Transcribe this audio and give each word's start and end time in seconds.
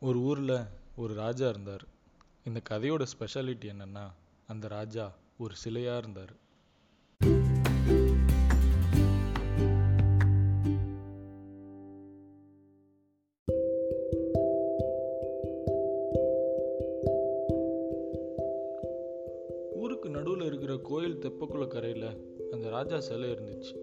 ஒரு 0.00 0.18
ஊரில் 0.18 0.56
ஒரு 0.96 1.14
ராஜா 1.14 1.48
இருந்தார். 1.48 1.84
இந்த 2.44 2.60
கதையோட 2.70 3.06
ஸ்பெஷாலிட்டி 3.12 3.72
என்னன்னா 3.72 4.12
அந்த 4.46 4.68
ராஜா 4.68 5.14
ஒரு 5.38 5.54
சிலையாக 5.64 5.96
இருந்தார். 5.96 6.32
ஊருக்கு 19.74 20.10
நடுவில் 20.10 20.46
இருக்கிற 20.46 20.76
கோயில் 20.82 21.18
தெப்பக்குள 21.18 21.66
கரையில் 21.66 22.36
அந்த 22.50 22.68
ராஜா 22.68 23.00
சிலை 23.00 23.30
இருந்துச்சு. 23.30 23.76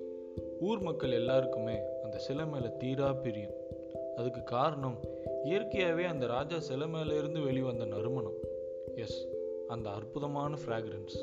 ஊர் 0.59 0.79
மக்கள் 0.79 1.11
எல்லாருக்குமே 1.11 1.79
அந்த 2.03 2.17
சிலை 2.17 2.45
மேலே 2.45 2.71
தீரா 2.77 3.13
பிரியும். 3.13 3.61
அதுக்கு 4.15 4.43
காரணம் 4.43 5.21
இயற்கையாகவே 5.47 6.03
அந்த 6.05 6.25
ராஜா 6.27 6.59
சிலை 6.59 6.87
மேலே 6.87 7.17
இருந்து 7.17 7.39
வெளிவந்த 7.41 7.85
நறுமணம். 7.85 8.37
எஸ் 8.95 9.17
அந்த 9.67 9.89
அற்புதமான 9.89 10.57
ஃப்ராக்ரன்ஸ் 10.65 11.17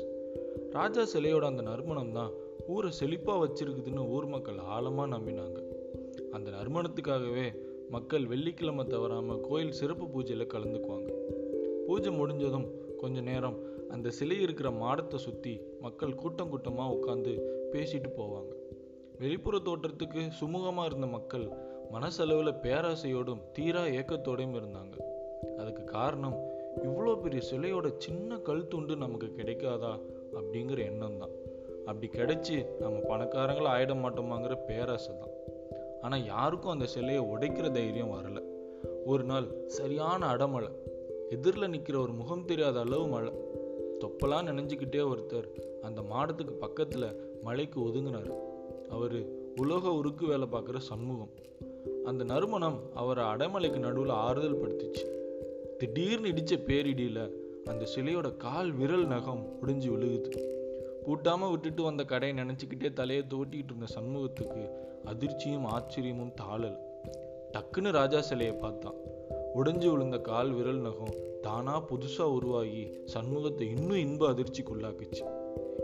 ராஜா 0.71 1.01
சிலையோட 1.01 1.45
அந்த 1.45 1.61
நறுமணம் 1.61 2.11
தான் 2.11 2.31
ஊரை 2.67 2.91
செழிப்பாக 2.99 3.41
வச்சிருக்குதுன்னு 3.43 4.03
ஊர் 4.09 4.25
மக்கள் 4.25 4.57
ஆழமாக 4.57 5.17
நம்பினாங்க. 5.17 5.57
அந்த 6.31 6.47
நறுமணத்துக்காகவே 6.51 7.47
மக்கள் 7.89 8.25
வெள்ளிக்கிழமை 8.25 8.85
தவறாமல் 8.87 9.39
கோயில் 9.39 9.77
சிறப்பு 9.79 10.05
பூஜையில் 10.05 10.51
கலந்துக்குவாங்க. 10.53 11.09
பூஜை 11.87 12.11
முடிஞ்சதும் 12.11 12.67
கொஞ்ச 12.97 13.21
நேரம் 13.21 13.57
அந்த 13.89 14.09
சிலை 14.09 14.39
இருக்கிற 14.41 14.71
மாடத்தை 14.71 15.19
சுற்றி 15.19 15.53
மக்கள் 15.79 16.15
கூட்டம் 16.15 16.49
கூட்டமாக 16.49 16.93
உட்காந்து 16.97 17.33
பேசிட்டு 17.73 18.09
போவாங்க. 18.19 18.51
வெளிப்புற 19.19 19.57
தோற்றத்துக்கு 19.59 20.21
சுமூகமாக 20.39 20.85
இருந்த 20.85 21.07
மக்கள் 21.17 21.45
மனசளவில் 21.91 22.59
பேராசையோடும் 22.63 23.41
தீரா 23.51 23.83
ஏக்கத்தோடையும் 23.99 24.57
இருந்தாங்க. 24.59 24.95
அதுக்கு 25.57 25.83
காரணம் 25.83 26.37
இவ்வளோ 26.83 27.13
பெரிய 27.21 27.41
சிலையோட 27.51 27.87
சின்ன 27.97 28.37
கல் 28.37 28.67
துண்டு 28.67 28.95
நமக்கு 28.95 29.27
கிடைக்காதா 29.37 29.93
அப்படிங்கிற 30.33 30.77
எண்ணம் 30.77 31.17
தான் 31.17 31.33
அப்படி 31.85 32.07
கிடைச்சி 32.13 32.57
நம்ம 32.79 32.97
பணக்காரங்கள 33.09 33.67
ஆயிட 33.75 33.93
மாட்டோமாங்கிற 33.93 34.55
பேராசை 34.67 35.13
தான் 35.17 35.35
ஆனால் 36.01 36.25
யாருக்கும் 36.25 36.71
அந்த 36.71 36.85
சிலையை 36.85 37.23
உடைக்கிற 37.23 37.71
தைரியம் 37.71 38.13
வரல. 38.13 38.39
ஒரு 39.05 39.23
நாள் 39.23 39.47
சரியான 39.67 40.35
அடமழை. 40.35 40.69
எதிரில் 41.29 41.69
நிற்கிற 41.69 41.99
ஒரு 41.99 42.13
முகம் 42.13 42.45
தெரியாத 42.45 42.79
அளவு 42.79 43.07
மழை. 43.07 43.33
தொப்பலாக 43.99 44.47
நினைஞ்சுக்கிட்டே 44.51 45.03
ஒருத்தர் 45.13 45.47
அந்த 45.81 46.01
மாடத்துக்கு 46.01 46.53
பக்கத்தில் 46.53 47.39
மலைக்கு 47.41 47.79
ஒதுங்கினார். 47.81 48.31
அவர் 48.89 49.17
உலோக 49.55 49.93
உருக்கு 49.93 50.25
வேலை 50.27 50.47
பார்க்குற 50.51 50.77
சண்முகம். 50.77 51.31
அந்த 52.05 52.23
நறுமணம் 52.23 52.79
அவரை 52.93 53.23
அடைமலைக்கு 53.23 53.79
நடுவில் 53.79 54.09
ஆறுதல் 54.09 54.61
படுத்துச்சு. 54.61 55.05
திடீர்னு 55.77 56.27
இடித்த 56.27 56.55
பேரிடியில் 56.55 57.23
அந்த 57.65 57.87
சிலையோட 57.95 58.37
கால் 58.37 58.71
விரல் 58.71 59.07
நகம் 59.07 59.57
முடிஞ்சு 59.59 59.97
விழுகுது. 59.97 60.31
பூட்டாமல் 61.05 61.49
விட்டுட்டு 61.49 61.83
வந்த 61.83 62.03
கடையை 62.03 62.37
நினச்சிக்கிட்டே 62.37 62.93
தலையை 62.93 63.23
தோட்டிக்கிட்டு 63.29 63.73
இருந்த 63.73 63.87
சண்முகத்துக்கு 63.95 64.63
அதிர்ச்சியும் 65.05 65.67
ஆச்சரியமும் 65.67 66.33
தாளல் 66.33 66.77
டக்குன்னு 67.51 67.91
ராஜா 67.91 68.21
சிலையை 68.21 68.55
பார்த்தான். 68.55 68.95
உடைஞ்சு 69.55 69.87
விழுந்த 69.91 70.19
கால் 70.19 70.51
விரல் 70.51 70.81
நகம் 70.81 71.15
தானா 71.41 71.81
புதுசாக 71.81 72.35
உருவாகி 72.37 72.83
சண்முகத்தை 73.13 73.61
இன்னும் 73.61 73.97
இன்ப 73.97 74.31
அதிர்ச்சிக்குள்ளாக்குச்சு. 74.31 75.23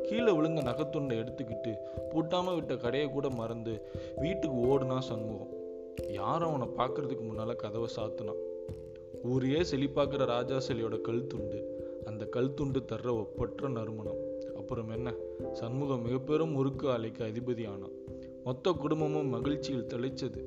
கீழே 0.04 0.32
விழுந்த 0.32 0.62
நகத்துண்டை 0.62 1.18
எடுத்துக்கிட்டு 1.18 1.74
பூட்டாமல் 2.12 2.56
விட்ட 2.56 2.76
கடையை 2.76 3.10
கூட 3.10 3.30
மறந்து 3.30 3.92
வீட்டுக்கு 4.18 4.58
ஓடுனா 4.58 5.00
சண்முகம். 5.00 5.57
யாரும் 6.04 6.54
அவனை 6.54 6.68
பார்க்கறதுக்கு 6.68 7.20
முன்னால 7.20 7.56
கதவை 7.56 7.90
சாத்துனான். 7.96 8.42
ஊரையே 9.24 9.60
செழிப்பாக்குற 9.60 10.26
ராஜா 10.26 10.58
சிலையோட 10.58 11.02
கல் 11.02 11.28
துண்டு. 11.28 11.86
அந்த 12.06 12.26
கல் 12.26 12.54
துண்டு 12.54 12.80
தர்ற 12.80 13.10
ஒப்பற்ற 13.10 13.70
நறுமணம். 13.70 14.18
அப்புறம் 14.56 14.90
என்ன? 14.90 15.14
சண்முகம் 15.54 16.02
மிகப்பெரும் 16.02 16.52
முறுக்கு 16.52 16.88
ஆலைக்கு 16.88 17.24
அதிபதி 17.24 17.68
ஆனான் 17.68 17.92
மொத்த 18.44 18.72
குடும்பமும் 18.72 19.28
மகிழ்ச்சியில் 19.28 19.88
தெளிச்சது 19.88 20.44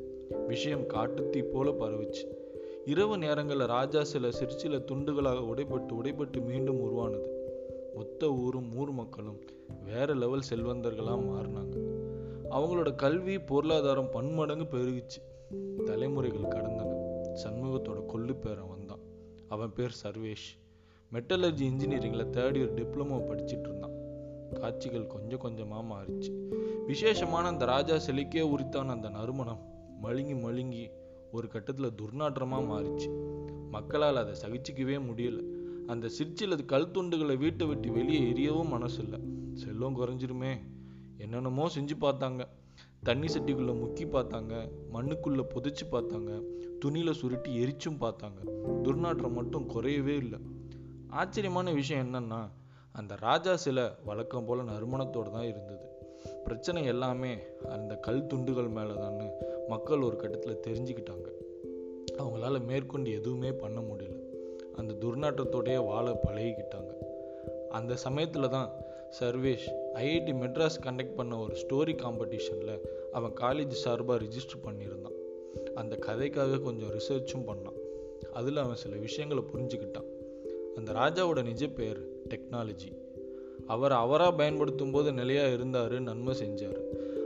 விஷயம் 0.47 0.89
காட்டுத்தீ 0.89 1.43
போல 1.43 1.71
பரவுச்சு. 1.71 2.27
இரவு 2.85 3.19
நேரங்களில் 3.19 3.67
ராஜா 3.67 4.05
சில 4.05 4.31
சிற்சில 4.31 4.77
துண்டுகளாக 4.77 5.41
உடைப்பட்டு 5.41 5.93
உடைப்பட்டு 6.03 6.45
மீண்டும் 6.45 6.81
உருவானது. 6.81 7.49
மொத்த 7.95 8.29
ஊரும் 8.29 8.77
ஊர் 8.77 8.91
மக்களும் 8.91 9.41
வேற 9.85 10.15
லெவல் 10.15 10.49
செல்வந்தர்களாக 10.51 11.21
மாறினாங்க. 11.21 11.89
அவங்களோட 12.51 12.95
கல்வி 12.95 13.39
பொருளாதாரம் 13.39 14.11
பன்மடங்கு 14.11 14.79
பெருகுச்சு. 14.79 15.23
தலைமுறைகள் 15.85 16.41
கடந்தன. 16.41 16.95
சண்முகத்தோட 17.45 18.07
கொல்லு 18.07 18.37
பேரன் 18.37 18.69
வந்தான். 18.69 18.99
அவன் 19.49 19.73
பேர் 19.73 19.97
சர்வேஷ். 20.03 20.51
மெட்டலர்ஜி 21.13 21.61
இன்ஜினியரிங்கில் 21.61 22.31
தேர்ட் 22.31 22.57
இயர் 22.57 22.75
டிப்ளமோ 22.75 23.17
படிச்சிட்டு 23.17 23.61
இருந்தான். 23.61 23.91
காட்சிகள் 24.55 25.07
கொஞ்சம் 25.07 25.39
கொஞ்சமாக 25.39 25.95
மாறிச்சு. 25.95 26.49
விசேஷமான 26.87 27.49
அந்த 27.49 27.65
ராஜா 27.65 27.95
சிலைக்கே 27.95 28.41
உரித்தான 28.41 28.91
அந்த 28.91 29.09
நறுமணம் 29.09 29.61
மழுங்கி 30.03 30.35
மழுங்கி 30.35 30.91
ஒரு 31.33 31.49
கட்டத்தில் 31.49 31.95
துர்நாற்றமாக 32.03 32.65
மாறிச்சு. 32.65 33.09
மக்களால் 33.71 34.17
அதை 34.17 34.35
சகிச்சிக்கவே 34.47 34.99
முடியல. 34.99 35.43
அந்த 35.87 36.09
சிற்சில் 36.09 36.53
அது 36.53 36.65
கல் 36.65 36.91
துண்டுகளை 36.91 37.37
வீட்டை 37.37 37.67
விட்டு 37.67 37.93
வெளியே 37.93 38.33
எரியவும் 38.33 38.69
மனசு 38.69 39.03
இல்லை 39.03 39.21
செல்வம் 39.55 39.97
குறைஞ்சிருமே. 39.97 40.59
என்னென்னமோ 41.19 41.67
செஞ்சு 41.67 41.93
பார்த்தாங்க. 42.01 42.49
தண்ணி 43.03 43.27
சட்டிக்குள்ள 43.27 43.73
முக்கி 43.83 44.05
பார்த்தாங்க 44.05 44.69
மண்ணுக்குள்ள 44.93 45.45
புதைச்சு 45.55 45.85
பார்த்தாங்க 45.91 46.43
துணியில 46.85 47.11
சுருட்டி 47.11 47.65
எரிச்சும் 47.65 48.01
பார்த்தாங்க. 48.01 48.41
துர்நாற்றம் 48.83 49.33
மட்டும் 49.33 49.69
குறையவே 49.69 50.17
இல்லை. 50.17 50.39
ஆச்சரியமான 51.09 51.73
விஷயம் 51.73 52.15
என்னன்னா 52.15 52.51
அந்த 52.93 53.17
ராஜா 53.17 53.57
சிலை 53.57 53.85
வழக்கம் 54.05 54.45
போல 54.45 54.63
நறுமணத்தோடு 54.63 55.31
தான் 55.31 55.45
இருந்தது. 55.45 55.87
பிரச்சனை 56.45 56.85
எல்லாமே 56.85 57.39
அந்த 57.69 57.97
கல் 57.97 58.27
துண்டுகள் 58.27 58.69
மேலே 58.69 58.93
மக்கள் 59.69 60.01
ஒரு 60.01 60.17
கட்டத்தில் 60.17 60.61
தெரிஞ்சுக்கிட்டாங்க. 60.69 61.29
அவங்களால 62.19 62.65
மேற்கொண்டு 62.65 63.11
எதுவுமே 63.13 63.53
பண்ண 63.53 63.81
முடியல. 63.81 64.19
அந்த 64.77 64.95
துர்நாற்றத்தோடையே 65.01 65.85
வாழ 65.85 66.21
பழகிக்கிட்டாங்க. 66.27 66.93
அந்த 67.71 67.97
சமயத்தில் 67.97 68.49
தான் 68.49 68.71
சர்வேஷ் 69.19 69.67
ஐஐடி 69.95 70.33
மெட்ராஸ் 70.43 70.81
கண்டக்ட் 70.83 71.15
பண்ண 71.15 71.39
ஒரு 71.39 71.55
ஸ்டோரி 71.55 71.95
காம்படிஷனில் 71.95 72.81
அவன் 73.13 73.33
காலேஜ் 73.33 73.71
சார்பாக 73.71 74.25
ரிஜிஸ்டர் 74.25 74.67
பண்ணியிருந்தான். 74.67 75.17
அந்த 75.75 75.99
கதைக்காக 76.07 76.59
கொஞ்சம் 76.59 76.89
ரிசர்ச்சும் 76.89 77.49
பண்ணான். 77.51 77.79
அதில் 78.33 78.57
அவன் 78.57 78.75
சில 78.75 78.97
விஷயங்களை 78.97 79.45
புரிஞ்சுக்கிட்டான். 79.53 80.09
அந்த 80.75 80.93
ராஜாவோட 80.93 81.43
நிஜ 81.43 81.67
பெயர் 81.67 82.01
டெக்னாலஜி 82.29 82.91
அவர் 83.67 83.93
அவராக 83.93 84.33
பயன்படுத்தும் 84.33 84.91
போது 84.91 85.13
நிலையாக 85.13 85.53
இருந்தார் 85.53 86.01
நன்மை 86.01 86.35
செஞ்சார். 86.43 86.81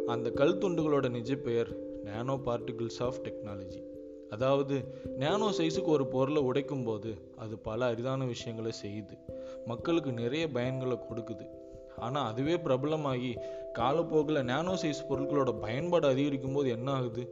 அந்த 0.06 0.30
கல் 0.30 0.58
துண்டுகளோட 0.58 1.10
நிஜ 1.10 1.34
பெயர் 1.34 1.76
நேனோ 2.04 2.40
பார்ட்டிகிள்ஸ் 2.46 3.00
ஆஃப் 3.00 3.20
டெக்னாலஜி 3.22 3.82
அதாவது 4.30 4.84
நேனோ 5.18 5.48
சைஸுக்கு 5.58 5.84
ஒரு 5.84 6.06
பொருளை 6.06 6.42
உடைக்கும் 6.42 6.84
போது 6.84 7.14
அது 7.36 7.58
பல 7.58 7.84
அரிதான 7.86 8.24
விஷயங்களை 8.24 8.72
செய்யுது. 8.84 9.18
மக்களுக்கு 9.66 10.12
நிறைய 10.12 10.46
பயன்களை 10.46 10.98
கொடுக்குது. 11.10 11.62
ஆனால் 12.04 12.30
அதுவே 12.32 12.56
பிரபலமாகி 12.56 13.36
காலப்போக்கில் 13.72 14.44
நானோ 14.44 14.72
சைஸ் 14.72 15.06
பொருட்களோட 15.08 15.60
பயன்பாடு 15.60 16.08
அதிகரிக்கும் 16.08 16.52
போது 16.52 16.68
என்ன 16.70 16.90
ஆகுது? 16.90 17.24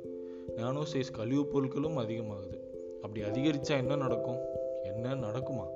நானோ 0.56 0.82
சைஸ் 0.92 1.12
கழிவுப் 1.12 1.56
பொருட்களும் 1.56 1.98
அதிகமாகுது. 1.98 2.56
அப்படி 3.02 3.20
அதிகரித்தா 3.20 3.76
என்ன 3.76 3.96
நடக்கும்? 3.96 4.38
என்ன 4.82 5.14
நடக்குமா? 5.14 5.66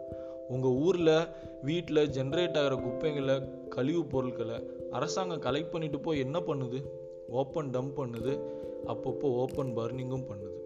உங்கள் 0.48 0.70
ஊரில் 0.70 1.26
வீட்டில் 1.62 2.08
ஜென்ரேட் 2.08 2.58
ஆகிற 2.58 2.74
குப்பைங்களை 2.74 3.68
கழிவுப் 3.68 4.10
பொருட்களை 4.10 4.56
அரசாங்கம் 4.90 5.40
கலெக்ட் 5.40 5.70
பண்ணிட்டு 5.70 6.00
போய் 6.00 6.18
என்ன 6.18 6.40
பண்ணுது? 6.40 6.84
ஓப்பன் 7.28 7.70
டம்ப் 7.70 7.92
பண்ணுது. 7.96 8.40
அப்பப்போ 8.86 9.28
ஓப்பன் 9.42 9.76
பர்னிங்கும் 9.76 10.26
பண்ணுது. 10.30 10.60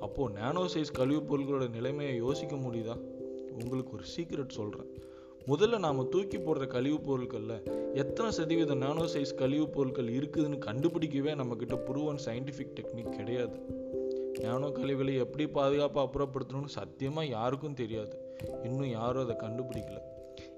அப்போது 0.00 0.34
நானோ 0.34 0.60
சைஸ் 0.64 0.92
கழிவுப் 0.92 1.34
பொருட்களோட 1.34 1.70
நிலைமையை 1.70 2.16
யோசிக்க 2.16 2.56
முடியுதா? 2.56 2.96
உங்களுக்கு 3.62 3.92
ஒரு 3.92 4.02
சீக்ரெட் 4.16 4.48
சொல்கிறேன் 4.48 5.08
முதல்ல 5.46 5.78
நாம் 5.78 6.08
தூக்கி 6.08 6.38
போடுற 6.38 6.66
கழிவுப் 6.66 7.06
பொருட்களில் 7.06 7.94
எத்தனை 7.94 8.32
சதவீதம் 8.32 8.78
நானோ 8.78 9.02
சைஸ் 9.02 9.34
கழிவுப் 9.34 9.72
பொருட்கள் 9.72 10.04
இருக்குதுன்னு 10.04 10.58
கண்டுபிடிக்கவே 10.66 11.34
நம்மக்கிட்ட 11.34 11.76
ப்ரூவன் 11.76 12.18
சயின்டிஃபிக் 12.24 12.74
டெக்னிக் 12.74 13.08
கிடையாது. 13.08 13.58
நானோ 14.40 14.66
கழிவுகளை 14.66 15.16
எப்படி 15.16 15.46
பாதுகாப்பாக 15.46 16.08
அப்புறப்படுத்தணும்னு 16.08 16.66
சத்தியமாக 16.66 17.26
யாருக்கும் 17.26 17.74
தெரியாது. 17.74 18.36
இன்னும் 18.62 18.90
யாரும் 18.90 19.28
அதை 19.28 19.48
கண்டுபிடிக்கல. 19.48 19.98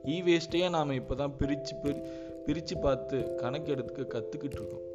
இ 0.04 0.22
வேஸ்ட்டையே 0.22 0.70
நாம் 0.70 0.90
இப்போ 0.90 1.14
தான் 1.14 1.36
பிரித்து 1.36 1.76
பிரி 1.76 2.00
பிரித்து 2.46 2.78
பார்த்து 2.78 3.18
கணக்கெடுத்துக்க 3.18 4.06
கற்றுக்கிட்டு 4.06 4.60
இருக்கோம். 4.60 4.90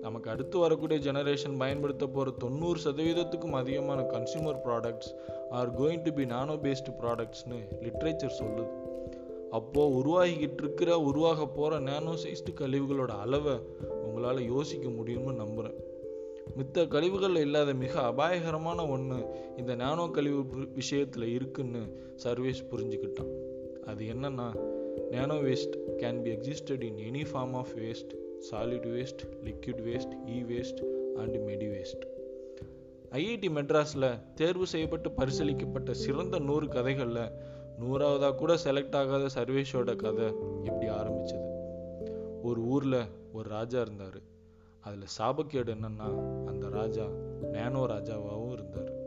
நமக்கு 0.00 0.30
அடுத்து 0.30 0.58
வரக்கூடிய 0.58 1.12
ஜெனரேஷன் 1.12 1.58
பயன்படுத்த 1.58 2.06
போகிற 2.06 2.36
தொண்ணூறு 2.38 2.80
சதவீதத்துக்கும் 2.84 3.50
அதிகமான 3.50 4.02
consumer 4.02 4.60
products 4.64 5.14
are 5.50 5.80
going 5.80 6.02
to 6.02 6.12
be 6.12 6.26
nano 6.26 6.54
based 6.54 6.94
ப்ராடக்ட்ஸ்னு 7.00 7.58
literature 7.80 8.38
சொல்லுது. 8.38 8.79
அப்போது 9.50 9.94
உருவாகிக்கிட்டு 10.00 10.62
இருக்கிற 10.62 10.98
உருவாக 10.98 11.46
போகிற 11.46 11.80
நேனோ 11.80 12.14
சைஸ்டு 12.24 12.54
கழிவுகளோட 12.54 13.08
அளவை 13.08 13.58
உங்களால் 14.02 14.42
யோசிக்க 14.42 14.88
முடியும்னு 14.88 15.34
நம்புகிறேன் 15.34 15.88
மித்த 16.56 16.88
கழிவுகளில் 16.88 17.42
இல்லாத 17.42 17.74
மிக 17.74 18.00
அபாயகரமான 18.00 18.86
ஒன்று 18.88 19.26
இந்த 19.56 19.74
நானோ 19.74 20.06
கழிவு 20.06 20.44
விஷயத்தில் 20.74 21.26
இருக்குன்னு 21.28 21.82
சர்வேஷ் 22.22 22.64
புரிஞ்சுக்கிட்டான். 22.70 23.32
அது 23.84 24.04
என்னன்னா 24.04 24.48
nano 25.10 25.34
waste 25.34 25.76
can 25.98 26.22
be 26.22 26.30
existed 26.30 26.82
in 26.82 27.12
any 27.12 27.26
form 27.26 27.52
of 27.52 27.68
waste 27.76 28.14
solid 28.50 28.86
waste 28.86 29.22
liquid 29.44 29.82
waste 29.82 30.14
e 30.26 30.40
waste 30.52 31.14
and 31.14 31.36
medi 31.36 31.68
waste 31.68 32.04
IIT 33.10 33.48
மெட்ராஸில் 33.48 34.20
தேர்வு 34.34 34.66
செய்யப்பட்டு 34.66 35.10
பரிசீலிக்கப்பட்ட 35.10 35.90
சிறந்த 35.90 36.38
நூறு 36.38 36.68
கதைகளில் 36.68 37.48
நூறாவதாக 37.80 38.34
கூட 38.34 38.54
செலக்ட் 38.54 38.94
ஆகாத 38.94 39.26
சர்வேஷோட 39.34 39.96
கதை 39.96 40.26
இப்படி 40.64 40.88
ஆரம்பிச்சது. 40.88 41.48
ஒரு 42.42 42.60
ஊரில் 42.60 43.04
ஒரு 43.32 43.48
ராஜா 43.48 43.80
இருந்தார். 43.80 44.20
அதில் 44.80 45.06
சாபக்கேடு 45.18 45.74
என்னன்னா 45.74 46.44
அந்த 46.44 46.68
ராஜா 46.68 47.04
நேனோ 47.52 47.86
ராஜாவாகவும் 47.86 48.52
இருந்தார். 48.52 48.98